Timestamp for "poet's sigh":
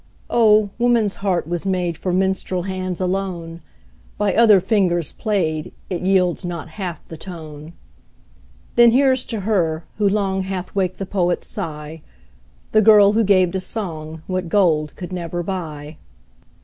11.05-12.01